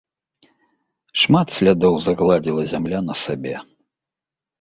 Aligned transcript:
Шмат 1.23 1.47
слядоў 1.57 1.95
загладзіла 2.05 2.63
зямля 2.73 2.99
на 3.11 3.15
сабе. 3.25 3.53